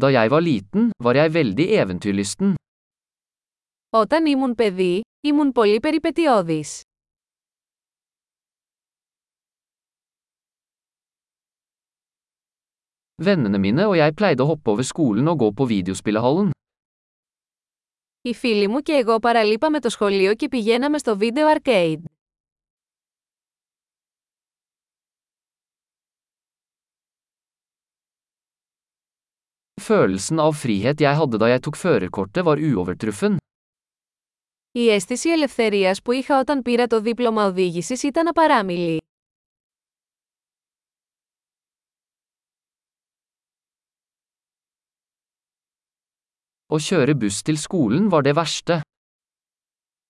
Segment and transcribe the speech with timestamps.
[0.00, 2.54] Da jeg var liten, var jeg veldig eventyrlysten.
[3.90, 6.82] Όταν ήμουν παιδί, ήμουν πολύ περιπετειώδης.
[13.22, 16.50] Vennene mine og jeg pleide å hoppe over skolen og gå på videospillehallen.
[18.22, 22.04] Οι φίλοι μου και εγώ παραλείπαμε το σχολείο και πηγαίναμε στο βίντεο arcade.
[29.80, 33.36] Følelsen av frihet jeg hadde da jeg tok førerkortet var uovertruffen.
[34.72, 39.00] Η αίσθηση ελευθερίας που είχα όταν πήρα το δίπλωμα οδήγησης ήταν απαράμιλη.
[46.66, 48.80] Å kjøre buss til skolen var det verste.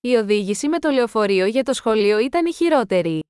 [0.00, 3.20] Η οδήγηση με το λεωφορείο για το σχολείο ήταν η χειρότερη.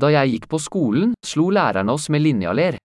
[0.00, 2.76] Da jeg gikk på skolen, slo lærerne oss med linjaler.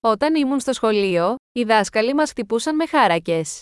[0.00, 3.60] Όταν ήμουν στο σχολείο, οι δάσκαλοι μας χτυπούσαν με χάρακες.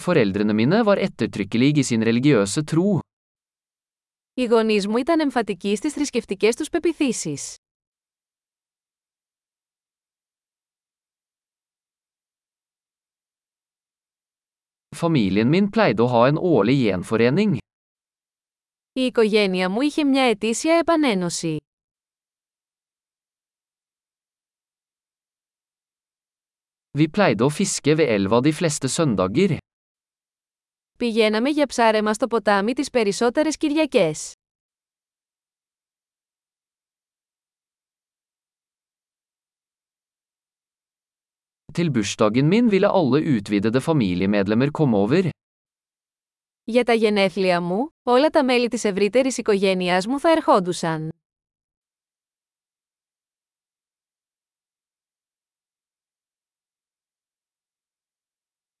[0.00, 2.98] Foreldrene mine var ettertrykkelige i sin religiøse tro.
[4.34, 7.56] Οι γονείς μου ήταν εμφατικοί στις θρησκευτικές τους πεπιθήσεις.
[14.96, 17.58] Familien min pleide å ha en årlig gjenforening.
[18.92, 21.56] Η οικογένεια μου είχε μια ετήσια επανένωση.
[26.98, 29.56] Vi pleide å fiske ved elva de fleste søndager.
[30.98, 34.32] Πηγαίναμε για ψάρεμα στο ποτάμι τις περισσότερες Κυριακές.
[41.76, 45.28] Til bursdagen min ville alle utvidede familiemedlemmer komme over.
[46.64, 51.10] Για τα γενέθλια μου, όλα τα μέλη της ευρύτερης οικογένειάς μου θα ερχόντουσαν.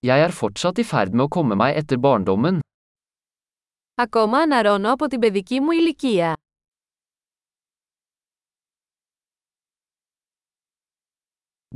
[0.06, 2.58] Jeg er fortsatt i ferd med å komme meg etter barndommen.
[3.94, 6.36] Ακόμα αναρώνω από την παιδική μου ηλικία.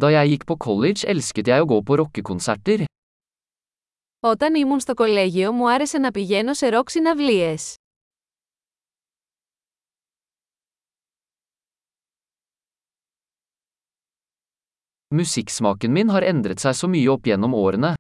[0.01, 2.85] Da jeg gikk på college elsket jeg å gå på rockekonserter.
[4.21, 7.75] Όταν ήμουν στο κολέγιο μου άρεσε να πηγαίνω σε ροκ συναυλίες.
[15.15, 17.95] Musikksmaken min har endret seg så mye opp gjennom årene.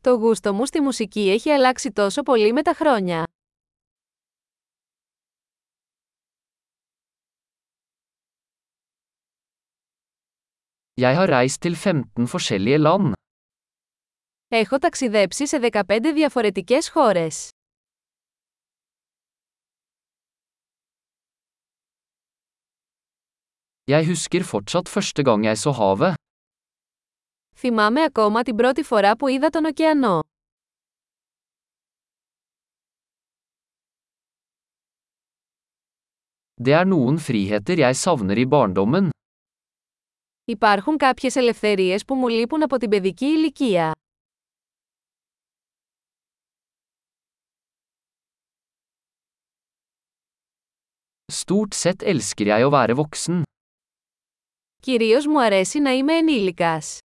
[0.00, 3.24] Το γούστο μου στη μουσική έχει αλλάξει τόσο πολύ με τα χρόνια.
[11.01, 13.13] Jeg har reist til 15 forskjellige land.
[14.47, 17.49] Έχω ταξιδέψει σε 15 διαφορετικές χώρες.
[23.91, 26.13] Jeg husker fortsatt første gang jeg så havet.
[27.55, 30.19] Θυμάμαι ακόμα την πρώτη φορά που είδα τον ωκεανό.
[36.63, 39.09] Det er noen friheter jeg savner i barndommen.
[40.50, 43.92] Υπάρχουν κάποιες ελευθερίες που μου λείπουν από την παιδική ηλικία.
[51.32, 53.42] Stort sett elsker jeg å være voksen.
[54.82, 56.98] Κυρίως μου αρέσει να είμαι ενήλικας.